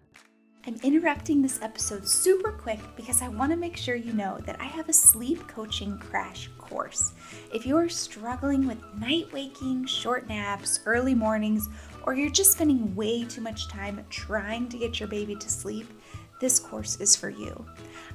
I'm 0.68 0.76
interrupting 0.82 1.40
this 1.40 1.62
episode 1.62 2.06
super 2.06 2.52
quick 2.52 2.78
because 2.94 3.22
I 3.22 3.28
want 3.28 3.52
to 3.52 3.56
make 3.56 3.74
sure 3.74 3.94
you 3.94 4.12
know 4.12 4.36
that 4.44 4.60
I 4.60 4.64
have 4.64 4.90
a 4.90 4.92
sleep 4.92 5.48
coaching 5.48 5.96
crash 5.96 6.50
course. 6.58 7.14
If 7.54 7.64
you 7.64 7.74
are 7.78 7.88
struggling 7.88 8.66
with 8.66 8.76
night 9.00 9.32
waking, 9.32 9.86
short 9.86 10.28
naps, 10.28 10.80
early 10.84 11.14
mornings, 11.14 11.70
or 12.04 12.12
you're 12.12 12.28
just 12.28 12.52
spending 12.52 12.94
way 12.94 13.24
too 13.24 13.40
much 13.40 13.68
time 13.68 14.04
trying 14.10 14.68
to 14.68 14.76
get 14.76 15.00
your 15.00 15.08
baby 15.08 15.34
to 15.36 15.48
sleep, 15.48 15.86
this 16.38 16.60
course 16.60 17.00
is 17.00 17.16
for 17.16 17.30
you. 17.30 17.64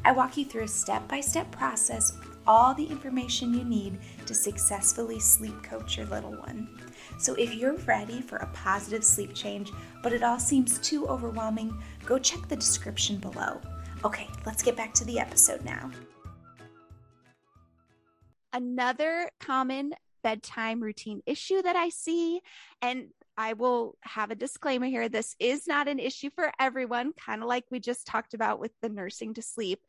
I 0.06 0.12
walk 0.12 0.38
you 0.38 0.46
through 0.46 0.66
a 0.66 0.68
step 0.68 1.08
by 1.08 1.22
step 1.22 1.50
process 1.52 2.14
all 2.48 2.74
the 2.74 2.86
information 2.86 3.54
you 3.54 3.64
need 3.64 4.00
to 4.26 4.34
successfully 4.34 5.20
sleep 5.20 5.62
coach 5.64 5.98
your 5.98 6.06
little 6.08 6.36
one. 6.36 6.68
So 7.18 7.34
if 7.36 7.56
you're 7.56 7.78
ready 7.78 8.22
for 8.22 8.38
a 8.38 8.48
positive 8.48 9.04
sleep 9.04 9.34
change, 9.34 9.72
but 10.02 10.14
it 10.14 10.24
all 10.24 10.40
seems 10.40 10.80
too 10.80 11.08
overwhelming, 11.08 11.78
go 12.06 12.18
check 12.20 12.48
the 12.48 12.56
description 12.56 13.18
below. 13.18 13.62
Okay, 14.04 14.28
let's 14.46 14.64
get 14.64 14.76
back 14.76 14.94
to 14.96 15.06
the 15.06 15.20
episode 15.20 15.64
now. 15.64 15.90
Another 18.52 19.30
common 19.40 19.94
bedtime 20.24 20.82
routine 20.82 21.22
issue 21.26 21.62
that 21.62 21.76
I 21.76 21.90
see, 21.90 22.42
and 22.82 23.08
I 23.38 23.54
will 23.54 23.98
have 24.02 24.32
a 24.32 24.36
disclaimer 24.36 24.86
here. 24.86 25.10
This 25.10 25.36
is 25.40 25.68
not 25.68 25.88
an 25.88 26.00
issue 26.00 26.30
for 26.36 26.52
everyone, 26.60 27.14
kind 27.14 27.42
of 27.42 27.48
like 27.48 27.66
we 27.70 27.80
just 27.80 28.06
talked 28.06 28.34
about 28.34 28.60
with 28.60 28.72
the 28.82 28.90
nursing 28.90 29.34
to 29.36 29.42
sleep. 29.42 29.80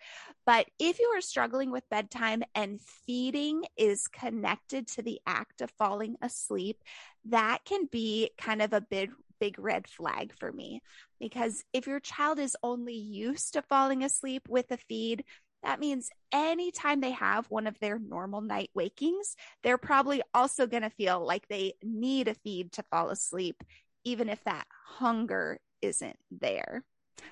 But 0.47 0.67
if 0.79 0.99
you 0.99 1.13
are 1.17 1.21
struggling 1.21 1.71
with 1.71 1.89
bedtime 1.91 2.43
and 2.55 2.81
feeding 3.07 3.65
is 3.77 4.09
connected 4.09 4.87
to 4.89 5.03
the 5.03 5.21
act 5.27 5.61
of 5.61 5.71
falling 5.73 6.17
asleep, 6.23 6.83
that 7.27 7.59
can 7.65 7.87
be 7.91 8.31
kind 8.39 8.63
of 8.63 8.73
a 8.73 8.81
big, 8.81 9.11
big 9.41 9.59
red 9.59 9.89
flag 9.89 10.33
for 10.39 10.51
me. 10.51 10.81
Because 11.21 11.65
if 11.73 11.87
your 11.87 12.01
child 12.01 12.39
is 12.39 12.57
only 12.63 12.95
used 12.95 13.55
to 13.55 13.63
falling 13.63 14.05
asleep 14.05 14.49
with 14.49 14.71
a 14.71 14.77
feed, 14.77 15.25
that 15.65 15.81
means 15.81 16.11
anytime 16.31 17.01
they 17.01 17.13
have 17.13 17.47
one 17.47 17.67
of 17.67 17.79
their 17.81 17.99
normal 17.99 18.41
night 18.41 18.71
wakings, 18.75 19.35
they're 19.63 19.79
probably 19.79 20.23
also 20.33 20.67
going 20.67 20.83
to 20.83 20.91
feel 20.91 21.25
like 21.25 21.49
they 21.49 21.75
need 21.83 22.29
a 22.29 22.35
feed 22.35 22.73
to 22.73 22.85
fall 22.85 23.11
asleep, 23.11 23.65
even 24.05 24.29
if 24.29 24.43
that 24.45 24.67
hunger 24.87 25.59
isn't 25.83 26.17
there. 26.31 26.85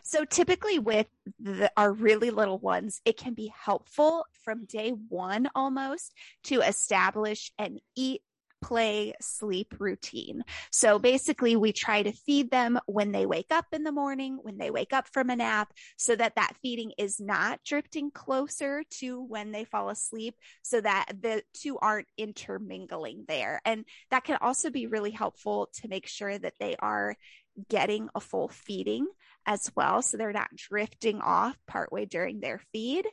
So 0.02 0.24
typically 0.24 0.78
with 0.78 1.06
the, 1.38 1.70
our 1.76 1.92
really 1.92 2.30
little 2.30 2.58
ones, 2.58 3.00
it 3.04 3.16
can 3.16 3.34
be 3.34 3.52
helpful 3.54 4.24
from 4.44 4.64
day 4.64 4.90
one 4.90 5.48
almost 5.54 6.14
to 6.44 6.60
establish 6.60 7.52
an 7.58 7.78
eat 7.96 8.22
play 8.62 9.12
sleep 9.20 9.74
routine. 9.78 10.42
So 10.70 10.98
basically 10.98 11.56
we 11.56 11.72
try 11.72 12.02
to 12.02 12.12
feed 12.12 12.50
them 12.50 12.78
when 12.86 13.12
they 13.12 13.26
wake 13.26 13.50
up 13.50 13.66
in 13.72 13.82
the 13.82 13.92
morning, 13.92 14.38
when 14.40 14.56
they 14.56 14.70
wake 14.70 14.92
up 14.92 15.08
from 15.12 15.28
a 15.28 15.36
nap, 15.36 15.72
so 15.98 16.16
that 16.16 16.36
that 16.36 16.56
feeding 16.62 16.92
is 16.96 17.20
not 17.20 17.60
drifting 17.64 18.10
closer 18.10 18.84
to 19.00 19.20
when 19.20 19.52
they 19.52 19.64
fall 19.64 19.90
asleep 19.90 20.36
so 20.62 20.80
that 20.80 21.06
the 21.20 21.42
two 21.52 21.78
aren't 21.78 22.08
intermingling 22.16 23.24
there. 23.28 23.60
And 23.64 23.84
that 24.10 24.24
can 24.24 24.38
also 24.40 24.70
be 24.70 24.86
really 24.86 25.10
helpful 25.10 25.68
to 25.74 25.88
make 25.88 26.06
sure 26.06 26.38
that 26.38 26.54
they 26.58 26.76
are 26.76 27.16
getting 27.68 28.08
a 28.14 28.20
full 28.20 28.48
feeding 28.48 29.06
as 29.46 29.70
well. 29.74 30.02
So 30.02 30.16
they're 30.16 30.32
not 30.32 30.54
drifting 30.54 31.20
off 31.20 31.58
partway 31.66 32.06
during 32.06 32.40
their 32.40 32.60
feed. 32.72 33.06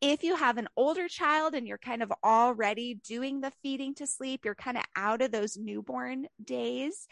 If 0.00 0.22
you 0.22 0.36
have 0.36 0.58
an 0.58 0.68
older 0.76 1.08
child 1.08 1.54
and 1.54 1.66
you're 1.66 1.78
kind 1.78 2.02
of 2.02 2.12
already 2.22 2.94
doing 2.94 3.40
the 3.40 3.52
feeding 3.62 3.94
to 3.96 4.06
sleep, 4.06 4.44
you're 4.44 4.54
kind 4.54 4.76
of 4.76 4.84
out 4.94 5.22
of 5.22 5.32
those 5.32 5.56
newborn 5.56 6.26
days. 6.42 7.06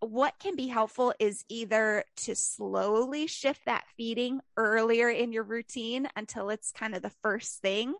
What 0.00 0.34
can 0.40 0.56
be 0.56 0.66
helpful 0.66 1.12
is 1.20 1.44
either 1.48 2.04
to 2.18 2.34
slowly 2.34 3.26
shift 3.26 3.66
that 3.66 3.84
feeding 3.96 4.40
earlier 4.56 5.10
in 5.10 5.30
your 5.30 5.44
routine 5.44 6.08
until 6.16 6.48
it's 6.48 6.72
kind 6.72 6.94
of 6.94 7.02
the 7.02 7.12
first 7.22 7.60
thing, 7.60 7.94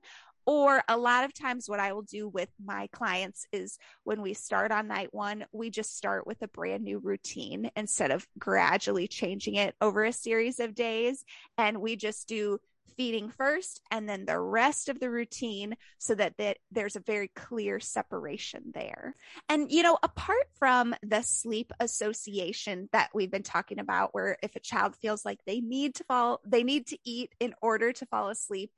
or 0.47 0.83
a 0.89 0.97
lot 0.97 1.25
of 1.25 1.35
times, 1.35 1.69
what 1.69 1.81
I 1.81 1.93
will 1.93 2.03
do 2.03 2.29
with 2.29 2.49
my 2.65 2.89
clients 2.93 3.47
is 3.53 3.79
when 4.05 4.23
we 4.23 4.35
start 4.35 4.73
on 4.73 4.89
night 4.89 5.09
one, 5.13 5.45
we 5.53 5.71
just 5.71 5.97
start 5.97 6.27
with 6.27 6.43
a 6.43 6.49
brand 6.49 6.83
new 6.85 6.99
routine 6.99 7.71
instead 7.77 8.11
of 8.11 8.27
gradually 8.39 9.07
changing 9.09 9.55
it 9.55 9.75
over 9.81 10.05
a 10.05 10.13
series 10.13 10.61
of 10.61 10.75
days. 10.75 11.25
And 11.59 11.81
we 11.81 11.97
just 11.97 12.29
do 12.29 12.59
feeding 13.01 13.31
first 13.31 13.81
and 13.91 14.07
then 14.07 14.27
the 14.27 14.39
rest 14.39 14.91
of 14.91 15.01
the 15.01 15.09
routine 15.09 15.75
so 15.97 16.15
that, 16.15 16.37
that 16.37 16.59
there's 16.71 16.97
a 16.97 17.01
very 17.01 17.29
clear 17.29 17.81
separation 17.81 18.61
there. 18.75 19.17
And, 19.49 19.73
you 19.73 19.83
know, 19.83 19.97
apart 20.03 20.49
from 20.59 20.95
the 21.03 21.23
sleep 21.23 21.73
association 21.81 22.91
that 22.93 23.09
we've 23.15 23.31
been 23.31 23.43
talking 23.43 23.79
about, 23.79 24.13
where 24.13 24.37
if 24.43 24.55
a 24.55 24.61
child 24.61 24.97
feels 24.97 25.25
like 25.25 25.39
they 25.47 25.61
need 25.61 25.95
to 25.95 26.05
fall, 26.05 26.43
they 26.45 26.63
need 26.63 26.89
to 26.89 26.99
eat 27.03 27.35
in 27.41 27.55
order 27.63 27.91
to 27.91 28.05
fall 28.05 28.29
asleep, 28.29 28.71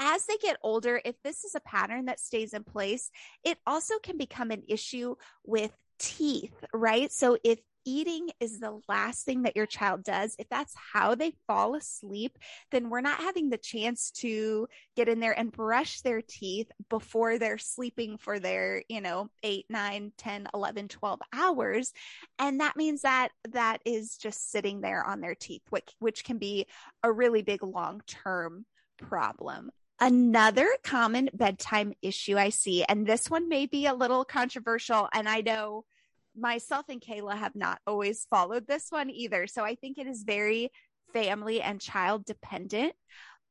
as 0.00 0.24
they 0.24 0.38
get 0.38 0.56
older, 0.62 0.98
if 1.04 1.16
this 1.22 1.44
is 1.44 1.54
a 1.54 1.60
pattern 1.60 2.06
that 2.06 2.18
stays 2.18 2.54
in 2.54 2.64
place, 2.64 3.10
it 3.44 3.58
also 3.66 3.98
can 3.98 4.16
become 4.16 4.50
an 4.50 4.62
issue 4.66 5.16
with 5.44 5.76
teeth, 5.98 6.64
right? 6.72 7.12
So 7.12 7.36
if 7.44 7.58
eating 7.86 8.28
is 8.40 8.58
the 8.58 8.80
last 8.88 9.24
thing 9.24 9.42
that 9.42 9.56
your 9.56 9.64
child 9.64 10.02
does, 10.02 10.34
if 10.38 10.48
that's 10.48 10.74
how 10.92 11.14
they 11.14 11.32
fall 11.46 11.74
asleep, 11.74 12.36
then 12.72 12.90
we're 12.90 13.00
not 13.00 13.20
having 13.20 13.48
the 13.48 13.56
chance 13.56 14.10
to 14.10 14.68
get 14.96 15.08
in 15.08 15.20
there 15.20 15.38
and 15.38 15.52
brush 15.52 16.00
their 16.00 16.20
teeth 16.20 16.70
before 16.90 17.38
they're 17.38 17.56
sleeping 17.56 18.18
for 18.18 18.38
their, 18.38 18.82
you 18.88 19.00
know, 19.00 19.30
eight, 19.42 19.66
nine, 19.70 20.12
10, 20.18 20.48
11, 20.52 20.88
12 20.88 21.20
hours. 21.32 21.92
And 22.38 22.60
that 22.60 22.76
means 22.76 23.02
that 23.02 23.28
that 23.52 23.80
is 23.86 24.16
just 24.16 24.50
sitting 24.50 24.80
there 24.80 25.04
on 25.04 25.20
their 25.20 25.36
teeth, 25.36 25.62
which, 25.70 25.94
which 26.00 26.24
can 26.24 26.38
be 26.38 26.66
a 27.02 27.12
really 27.12 27.42
big 27.42 27.62
long 27.62 28.02
term 28.06 28.66
problem. 28.98 29.70
Another 29.98 30.68
common 30.82 31.30
bedtime 31.32 31.94
issue 32.02 32.36
I 32.36 32.50
see, 32.50 32.84
and 32.84 33.06
this 33.06 33.30
one 33.30 33.48
may 33.48 33.64
be 33.64 33.86
a 33.86 33.94
little 33.94 34.26
controversial, 34.26 35.08
and 35.14 35.26
I 35.26 35.40
know 35.40 35.84
myself 36.36 36.86
and 36.88 37.00
Kayla 37.00 37.36
have 37.36 37.54
not 37.54 37.80
always 37.86 38.26
followed 38.30 38.66
this 38.66 38.86
one 38.90 39.10
either. 39.10 39.46
So 39.46 39.64
I 39.64 39.74
think 39.74 39.98
it 39.98 40.06
is 40.06 40.22
very 40.22 40.70
family 41.12 41.62
and 41.62 41.80
child 41.80 42.24
dependent. 42.24 42.92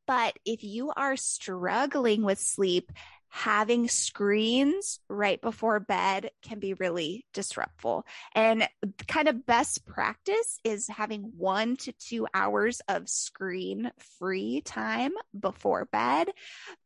But 0.07 0.37
if 0.45 0.63
you 0.63 0.91
are 0.95 1.15
struggling 1.15 2.21
with 2.23 2.39
sleep, 2.39 2.91
having 3.35 3.89
screens 3.89 5.01
right 5.09 5.41
before 5.41 5.81
bed 5.81 6.31
can 6.41 6.57
be 6.57 6.73
really 6.73 7.25
disruptful. 7.33 8.05
And 8.33 8.65
kind 9.09 9.27
of 9.27 9.45
best 9.45 9.85
practice 9.85 10.57
is 10.63 10.87
having 10.87 11.33
one 11.35 11.75
to 11.77 11.91
two 11.91 12.27
hours 12.33 12.79
of 12.87 13.09
screen 13.09 13.91
free 14.19 14.61
time 14.61 15.11
before 15.37 15.83
bed. 15.83 16.29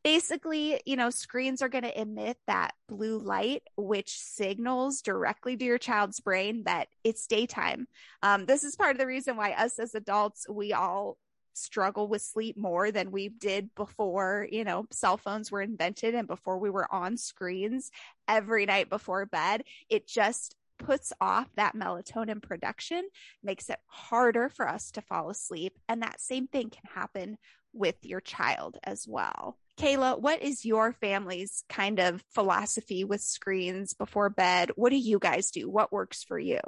Basically, 0.04 0.82
you 0.88 0.96
know, 0.96 1.12
screens 1.12 1.62
are 1.62 1.70
going 1.70 1.84
to 1.84 2.02
emit 2.02 2.38
that 2.48 2.74
blue 2.88 3.20
light, 3.20 3.62
which 3.78 4.18
signals 4.18 5.04
directly 5.04 5.56
to 5.56 5.64
your 5.64 5.78
child's 5.78 6.20
brain 6.20 6.64
that 6.66 6.88
it's 7.04 7.28
daytime. 7.28 7.88
Um, 8.24 8.48
this 8.48 8.64
is 8.64 8.76
part 8.76 8.94
of 8.94 8.98
the 8.98 9.06
reason 9.06 9.38
why 9.38 9.52
us 9.52 9.78
as 9.78 9.94
adults, 9.94 10.48
we 10.50 10.74
all 10.74 11.20
struggle 11.64 12.08
with 12.08 12.22
sleep 12.22 12.58
more 12.58 12.92
than 12.92 13.12
we 13.12 13.30
did 13.30 13.74
before, 13.76 14.48
you 14.52 14.64
know, 14.64 14.86
cell 14.92 15.18
phones 15.18 15.52
were 15.52 15.62
invented 15.62 16.16
and 16.16 16.28
before 16.28 16.58
we 16.58 16.70
were 16.70 16.92
on 16.94 17.18
screens 17.18 17.92
every 18.28 18.66
night 18.66 18.90
before 18.90 19.26
bed. 19.26 19.64
It 19.90 20.08
just 20.08 20.56
puts 20.78 21.12
off 21.20 21.48
that 21.56 21.76
melatonin 21.76 22.42
production, 22.42 23.08
makes 23.44 23.70
it 23.70 23.80
harder 23.88 24.50
for 24.50 24.68
us 24.68 24.92
to 24.92 25.02
fall 25.02 25.30
asleep. 25.30 25.78
And 25.88 26.02
that 26.02 26.22
same 26.22 26.48
thing 26.48 26.70
can 26.70 26.84
happen 26.94 27.38
with 27.74 27.96
your 28.04 28.22
child 28.22 28.78
as 28.84 29.06
well. 29.08 29.58
Kayla, 29.78 30.20
what 30.20 30.42
is 30.42 30.66
your 30.66 30.92
family's 30.94 31.64
kind 31.70 32.00
of 32.00 32.24
philosophy 32.32 33.04
with 33.04 33.22
screens 33.22 33.94
before 33.94 34.30
bed? 34.30 34.72
What 34.76 34.90
do 34.90 34.98
you 34.98 35.20
guys 35.20 35.52
do? 35.52 35.70
What 35.70 35.92
works 35.92 36.24
for 36.24 36.40
you? 36.40 36.60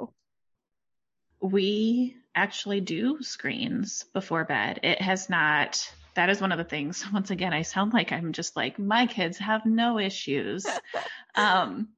We 1.42 2.16
actually 2.34 2.80
do 2.80 3.20
screens 3.22 4.04
before 4.14 4.44
bed. 4.44 4.80
It 4.82 5.02
has 5.02 5.28
not, 5.28 5.92
that 6.14 6.30
is 6.30 6.40
one 6.40 6.52
of 6.52 6.58
the 6.58 6.64
things. 6.64 7.04
Once 7.12 7.30
again, 7.30 7.52
I 7.52 7.62
sound 7.62 7.92
like 7.92 8.12
I'm 8.12 8.32
just 8.32 8.56
like, 8.56 8.78
my 8.78 9.06
kids 9.06 9.36
have 9.38 9.66
no 9.66 9.98
issues. 9.98 10.64
um, 11.34 11.88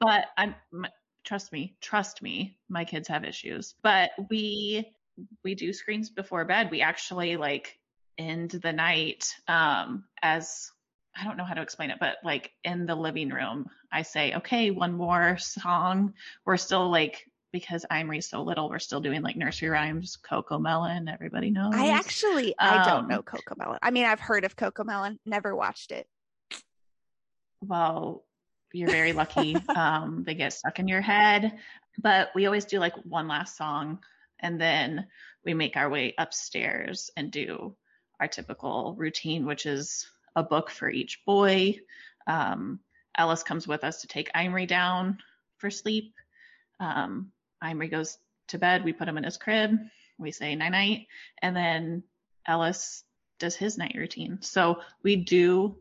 but 0.00 0.26
I'm, 0.38 0.54
trust 1.24 1.52
me, 1.52 1.76
trust 1.80 2.22
me, 2.22 2.56
my 2.68 2.84
kids 2.84 3.08
have 3.08 3.24
issues. 3.24 3.74
But 3.82 4.12
we, 4.30 4.88
we 5.44 5.54
do 5.54 5.72
screens 5.72 6.08
before 6.08 6.44
bed. 6.44 6.70
We 6.70 6.80
actually 6.80 7.36
like 7.36 7.78
end 8.18 8.50
the 8.50 8.72
night 8.72 9.34
um, 9.48 10.04
as 10.22 10.70
I 11.14 11.24
don't 11.24 11.36
know 11.36 11.44
how 11.44 11.54
to 11.54 11.62
explain 11.62 11.90
it, 11.90 11.98
but 12.00 12.16
like 12.24 12.52
in 12.64 12.86
the 12.86 12.94
living 12.94 13.28
room, 13.28 13.68
I 13.92 14.02
say, 14.02 14.34
okay, 14.34 14.70
one 14.70 14.94
more 14.94 15.36
song. 15.38 16.14
We're 16.46 16.56
still 16.56 16.90
like 16.90 17.26
because 17.52 17.84
Imri's 17.90 18.28
so 18.28 18.42
little, 18.42 18.68
we're 18.68 18.78
still 18.78 19.00
doing 19.00 19.22
like 19.22 19.36
nursery 19.36 19.68
rhymes, 19.68 20.18
CoComelon, 20.28 21.12
everybody 21.12 21.50
knows. 21.50 21.74
I 21.74 21.90
actually 21.90 22.56
um, 22.58 22.80
I 22.80 22.84
don't 22.88 23.08
know 23.08 23.16
know 23.16 23.22
CoComelon. 23.22 23.78
I 23.82 23.90
mean, 23.90 24.04
I've 24.04 24.20
heard 24.20 24.44
of 24.44 24.56
CoComelon, 24.56 25.18
never 25.26 25.54
watched 25.54 25.92
it. 25.92 26.06
Well, 27.60 28.24
you're 28.72 28.90
very 28.90 29.12
lucky. 29.12 29.56
um, 29.76 30.24
they 30.26 30.34
get 30.34 30.52
stuck 30.52 30.78
in 30.78 30.88
your 30.88 31.02
head. 31.02 31.58
But 31.98 32.30
we 32.34 32.46
always 32.46 32.64
do 32.64 32.78
like 32.78 32.94
one 33.04 33.28
last 33.28 33.56
song 33.56 33.98
and 34.40 34.60
then 34.60 35.06
we 35.44 35.54
make 35.54 35.76
our 35.76 35.88
way 35.88 36.14
upstairs 36.18 37.10
and 37.16 37.30
do 37.30 37.76
our 38.20 38.28
typical 38.28 38.94
routine, 38.96 39.46
which 39.46 39.66
is 39.66 40.06
a 40.34 40.42
book 40.42 40.70
for 40.70 40.88
each 40.88 41.24
boy. 41.26 41.76
Um, 42.26 42.80
Ellis 43.16 43.42
comes 43.42 43.68
with 43.68 43.84
us 43.84 44.00
to 44.00 44.06
take 44.06 44.30
Imri 44.34 44.66
down 44.66 45.18
for 45.58 45.70
sleep. 45.70 46.14
Um, 46.80 47.30
Imri 47.62 47.88
goes 47.88 48.18
to 48.48 48.58
bed. 48.58 48.84
We 48.84 48.92
put 48.92 49.08
him 49.08 49.18
in 49.18 49.24
his 49.24 49.36
crib. 49.36 49.78
We 50.18 50.30
say 50.32 50.54
night 50.54 50.72
night. 50.72 51.06
And 51.40 51.56
then 51.56 52.02
Ellis 52.46 53.04
does 53.38 53.56
his 53.56 53.78
night 53.78 53.94
routine. 53.96 54.38
So 54.40 54.80
we 55.02 55.16
do 55.16 55.76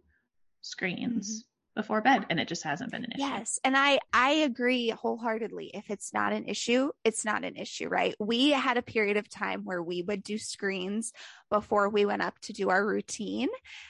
screens. 0.62 1.30
Mm-hmm. 1.30 1.50
Before 1.74 2.01
bed 2.01 2.25
and 2.30 2.38
it 2.38 2.50
just 2.50 2.63
hasn't 2.63 2.92
been 2.92 3.06
an 3.06 3.13
issue. 3.13 3.22
Yes. 3.22 3.58
And 3.63 3.78
I 3.78 4.00
I 4.12 4.32
agree 4.32 4.90
wholeheartedly. 4.90 5.72
If 5.74 5.90
it's 5.90 6.13
not 6.13 6.34
an 6.34 6.50
issue, 6.50 6.92
it's 7.06 7.24
not 7.24 7.46
an 7.46 7.56
issue, 7.56 7.88
right? 7.88 8.13
We 8.20 8.50
had 8.50 8.78
a 8.78 8.82
period 8.82 9.16
of 9.16 9.30
time 9.30 9.62
where 9.63 9.82
we 9.82 10.01
would 10.01 10.22
do 10.22 10.38
screens 10.38 11.13
before 11.50 11.88
we 11.88 12.06
went 12.06 12.24
up 12.24 12.38
to 12.40 12.54
do 12.54 12.70
our 12.70 12.86
routine. 12.86 13.48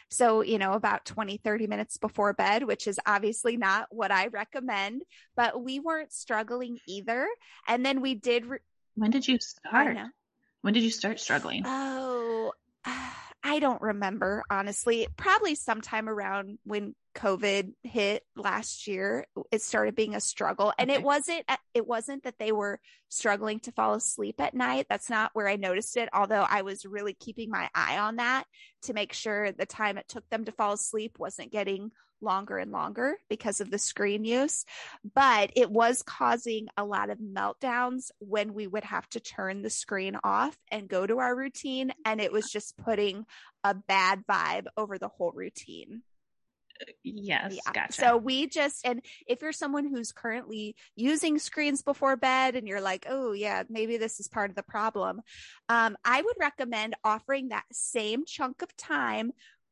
So, 0.09 0.41
you 0.41 0.59
know, 0.59 0.73
about 0.73 1.05
20 1.05 1.38
30 1.38 1.65
minutes 1.65 1.97
before 1.97 2.33
bed, 2.33 2.65
which 2.65 2.85
is 2.85 3.00
obviously 3.07 3.57
not 3.57 3.88
what 3.89 4.11
I 4.11 4.27
recommend, 4.27 5.01
but 5.35 5.63
we 5.63 5.79
weren't 5.79 6.13
struggling 6.13 6.77
either. 6.88 7.27
And 7.67 7.83
then 7.83 8.01
we 8.01 8.13
did 8.13 8.45
re- 8.45 8.59
When 8.93 9.09
did 9.09 9.27
you 9.27 9.39
start? 9.39 9.97
When 10.61 10.75
did 10.75 10.83
you 10.83 10.91
start 10.91 11.19
struggling? 11.19 11.63
Oh, 11.65 12.53
I 13.43 13.57
don't 13.59 13.81
remember 13.81 14.43
honestly. 14.51 15.07
Probably 15.17 15.55
sometime 15.55 16.07
around 16.07 16.59
when 16.63 16.93
COVID 17.15 17.73
hit 17.83 18.23
last 18.35 18.87
year, 18.87 19.25
it 19.51 19.61
started 19.61 19.95
being 19.95 20.15
a 20.15 20.21
struggle. 20.21 20.73
And 20.77 20.89
okay. 20.89 20.99
it 20.99 21.03
wasn't 21.03 21.43
uh, 21.47 21.57
it 21.73 21.87
wasn't 21.87 22.23
that 22.23 22.39
they 22.39 22.51
were 22.51 22.79
struggling 23.09 23.59
to 23.61 23.71
fall 23.71 23.93
asleep 23.93 24.39
at 24.39 24.53
night. 24.53 24.87
That's 24.89 25.09
not 25.09 25.31
where 25.33 25.47
I 25.47 25.55
noticed 25.55 25.97
it, 25.97 26.09
although 26.13 26.45
I 26.47 26.61
was 26.61 26.85
really 26.85 27.13
keeping 27.13 27.49
my 27.49 27.69
eye 27.75 27.97
on 27.97 28.17
that 28.17 28.45
to 28.83 28.93
make 28.93 29.13
sure 29.13 29.51
the 29.51 29.65
time 29.65 29.97
it 29.97 30.07
took 30.07 30.27
them 30.29 30.45
to 30.45 30.51
fall 30.51 30.73
asleep 30.73 31.17
wasn't 31.19 31.51
getting 31.51 31.91
longer 32.21 32.57
and 32.57 32.71
longer 32.71 33.15
because 33.29 33.61
of 33.61 33.71
the 33.71 33.79
screen 33.79 34.23
use, 34.23 34.65
but 35.15 35.51
it 35.55 35.71
was 35.71 36.03
causing 36.03 36.67
a 36.77 36.85
lot 36.85 37.09
of 37.09 37.17
meltdowns 37.17 38.11
when 38.19 38.53
we 38.53 38.67
would 38.67 38.83
have 38.83 39.07
to 39.09 39.19
turn 39.19 39.61
the 39.61 39.69
screen 39.69 40.17
off 40.23 40.57
and 40.69 40.87
go 40.87 41.05
to 41.05 41.19
our 41.19 41.35
routine. 41.35 41.91
And 42.05 42.21
it 42.21 42.31
was 42.31 42.49
just 42.49 42.77
putting 42.77 43.25
a 43.63 43.73
bad 43.73 44.23
vibe 44.29 44.67
over 44.77 44.97
the 44.97 45.07
whole 45.07 45.31
routine. 45.31 46.03
Yes, 47.03 47.53
yeah. 47.55 47.71
gotcha. 47.73 47.93
So 47.93 48.17
we 48.17 48.47
just, 48.47 48.85
and 48.85 49.01
if 49.27 49.41
you're 49.41 49.51
someone 49.51 49.85
who's 49.88 50.11
currently 50.11 50.75
using 50.95 51.39
screens 51.39 51.81
before 51.81 52.15
bed 52.15 52.55
and 52.55 52.67
you're 52.67 52.81
like, 52.81 53.05
oh, 53.09 53.31
yeah, 53.33 53.63
maybe 53.69 53.97
this 53.97 54.19
is 54.19 54.27
part 54.27 54.50
of 54.50 54.55
the 54.55 54.63
problem, 54.63 55.21
um, 55.69 55.97
I 56.03 56.21
would 56.21 56.35
recommend 56.39 56.95
offering 57.03 57.50
that 57.50 57.65
same 57.71 58.25
chunk 58.25 58.61
of 58.61 58.75
time 58.77 59.31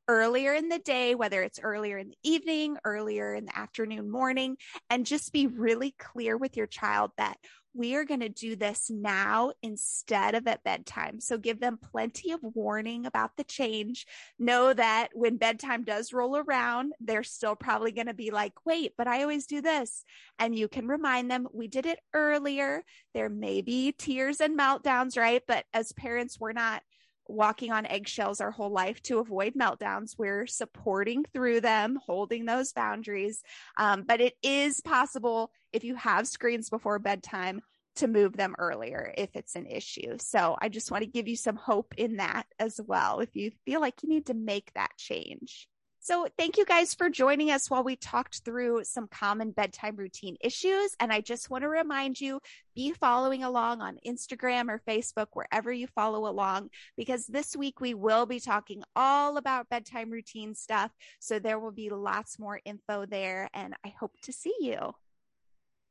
earlier 0.10 0.56
in 0.56 0.70
the 0.70 0.80
day, 0.80 1.14
whether 1.14 1.44
it's 1.44 1.60
earlier 1.60 2.00
in 2.00 2.10
the 2.10 2.18
evening, 2.24 2.78
earlier 2.84 3.36
in 3.36 3.46
the 3.46 3.58
afternoon, 3.58 4.10
morning, 4.10 4.58
and 4.90 5.06
just 5.06 5.32
be 5.32 5.46
really 5.46 5.94
clear 6.00 6.36
with 6.36 6.58
your 6.58 6.66
child 6.66 7.12
that 7.18 7.38
we 7.74 7.96
are 7.96 8.06
going 8.06 8.20
to 8.22 8.30
do 8.30 8.56
this 8.56 8.90
now 8.90 9.52
instead 9.62 10.36
of 10.36 10.48
at 10.48 10.64
bedtime. 10.64 11.20
So 11.20 11.38
give 11.38 11.60
them 11.60 11.80
plenty 11.92 12.32
of 12.32 12.40
warning 12.42 13.06
about 13.06 13.38
the 13.38 13.44
change. 13.44 14.06
Know 14.38 14.74
that 14.74 15.10
when 15.14 15.38
bedtime 15.38 15.84
does 15.84 16.14
roll 16.14 16.38
around, 16.38 16.94
they're 17.00 17.24
still 17.24 17.56
probably 17.56 17.92
going 17.92 18.08
to 18.08 18.14
be 18.14 18.32
like, 18.32 18.54
wait, 18.66 18.94
but 18.98 19.08
I 19.08 19.22
always 19.22 19.46
do 19.46 19.62
this. 19.62 20.04
And 20.38 20.58
you 20.58 20.68
can 20.68 20.88
remind 20.88 21.30
them, 21.30 21.48
we 21.54 21.68
did 21.68 21.86
it 21.86 22.00
earlier. 22.14 22.84
There 23.14 23.30
may 23.30 23.62
be 23.62 23.92
tears 23.92 24.42
and 24.42 24.58
meltdowns, 24.58 25.18
right? 25.18 25.42
But 25.48 25.66
as 25.74 25.92
parents, 25.94 26.40
we're 26.40 26.54
not 26.54 26.82
walking 27.30 27.72
on 27.72 27.86
eggshells 27.86 28.42
our 28.42 28.52
whole 28.52 28.72
life 28.72 29.02
to 29.04 29.20
avoid 29.20 29.54
meltdowns. 29.54 30.16
We're 30.18 30.48
supporting 30.48 31.26
through 31.34 31.62
them, 31.62 32.00
holding 32.06 32.46
those 32.46 32.74
boundaries. 32.74 33.42
Um, 33.78 34.04
but 34.08 34.20
it 34.20 34.34
is 34.44 34.82
possible 34.82 35.52
if 35.72 35.84
you 35.84 35.96
have 35.96 36.28
screens 36.28 36.70
before 36.70 37.00
bedtime 37.00 37.62
to 37.98 38.08
move 38.08 38.36
them 38.36 38.56
earlier 38.58 39.14
if 39.18 39.30
it's 39.36 39.56
an 39.56 39.66
issue. 39.66 40.18
So 40.20 40.58
I 40.62 40.70
just 40.70 40.92
want 40.92 41.04
to 41.04 41.10
give 41.10 41.28
you 41.28 41.36
some 41.36 41.56
hope 41.56 41.94
in 41.98 42.18
that 42.18 42.44
as 42.58 42.80
well 42.86 43.20
if 43.20 43.36
you 43.36 43.52
feel 43.66 43.82
like 43.82 44.02
you 44.04 44.10
need 44.10 44.28
to 44.28 44.34
make 44.34 44.72
that 44.74 44.92
change. 44.98 45.68
So, 46.02 46.28
thank 46.38 46.58
you 46.58 46.64
guys 46.64 46.94
for 46.94 47.10
joining 47.10 47.52
us 47.52 47.70
while 47.70 47.84
we 47.84 47.98
talked 47.98 48.46
through 48.46 48.86
some 48.86 49.10
common 49.10 49.52
bedtime 49.52 49.98
routine 49.98 50.38
issues. 50.40 50.96
And 51.00 51.12
I 51.12 51.20
just 51.20 51.50
want 51.50 51.64
to 51.64 51.70
remind 51.70 52.22
you 52.22 52.40
be 52.74 52.94
following 52.94 53.44
along 53.44 53.82
on 53.82 53.98
Instagram 54.08 54.70
or 54.70 54.82
Facebook, 54.88 55.28
wherever 55.34 55.74
you 55.74 55.88
follow 55.88 56.26
along, 56.26 56.70
because 56.96 57.28
this 57.28 57.54
week 57.56 57.82
we 57.82 57.94
will 57.94 58.26
be 58.26 58.40
talking 58.40 58.82
all 58.96 59.36
about 59.36 59.68
bedtime 59.68 60.10
routine 60.10 60.56
stuff. 60.56 60.92
So, 61.20 61.38
there 61.38 61.60
will 61.60 61.74
be 61.74 61.90
lots 61.90 62.40
more 62.40 62.62
info 62.64 63.06
there. 63.06 63.50
And 63.54 63.76
I 63.86 63.94
hope 64.00 64.14
to 64.24 64.32
see 64.32 64.56
you. 64.62 64.94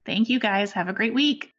Thank 0.07 0.31
you 0.31 0.41
guys. 0.41 0.73
Have 0.73 0.89
a 0.89 0.95
great 0.95 1.13
week. 1.13 1.53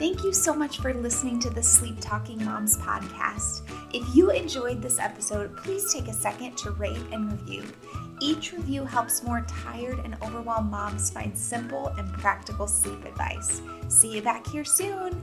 Thank 0.00 0.24
you 0.24 0.32
so 0.32 0.54
much 0.54 0.78
for 0.78 0.94
listening 0.94 1.38
to 1.40 1.50
the 1.50 1.62
Sleep 1.62 1.96
Talking 2.00 2.42
Moms 2.42 2.74
podcast. 2.78 3.60
If 3.92 4.16
you 4.16 4.30
enjoyed 4.30 4.80
this 4.80 4.98
episode, 4.98 5.54
please 5.58 5.92
take 5.92 6.08
a 6.08 6.12
second 6.14 6.56
to 6.56 6.70
rate 6.70 7.02
and 7.12 7.30
review. 7.30 7.64
Each 8.22 8.54
review 8.54 8.86
helps 8.86 9.22
more 9.22 9.44
tired 9.46 9.98
and 9.98 10.16
overwhelmed 10.22 10.70
moms 10.70 11.10
find 11.10 11.36
simple 11.36 11.88
and 11.98 12.10
practical 12.14 12.66
sleep 12.66 13.04
advice. 13.04 13.60
See 13.88 14.10
you 14.10 14.22
back 14.22 14.46
here 14.46 14.64
soon. 14.64 15.20